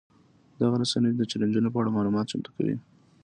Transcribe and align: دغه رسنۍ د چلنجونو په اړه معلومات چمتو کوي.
دغه 0.59 0.75
رسنۍ 0.81 1.11
د 1.17 1.21
چلنجونو 1.31 1.69
په 1.71 1.77
اړه 1.81 1.95
معلومات 1.95 2.25
چمتو 2.31 2.49
کوي. 2.57 2.75